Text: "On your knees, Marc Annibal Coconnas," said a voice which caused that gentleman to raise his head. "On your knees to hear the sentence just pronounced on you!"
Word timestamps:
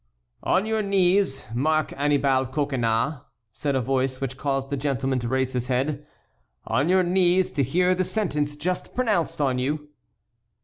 "On 0.41 0.65
your 0.65 0.81
knees, 0.81 1.45
Marc 1.53 1.93
Annibal 1.95 2.47
Coconnas," 2.47 3.21
said 3.53 3.75
a 3.75 3.81
voice 3.81 4.19
which 4.19 4.35
caused 4.35 4.71
that 4.71 4.77
gentleman 4.77 5.19
to 5.19 5.27
raise 5.27 5.53
his 5.53 5.67
head. 5.67 6.07
"On 6.65 6.89
your 6.89 7.03
knees 7.03 7.51
to 7.51 7.61
hear 7.61 7.93
the 7.93 8.03
sentence 8.03 8.55
just 8.55 8.95
pronounced 8.95 9.39
on 9.39 9.59
you!" 9.59 9.89